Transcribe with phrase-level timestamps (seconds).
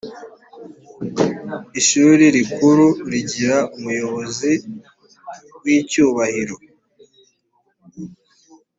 [1.79, 4.51] ishuri rikuru rigira umuyobozi
[5.61, 6.55] w icyubahiro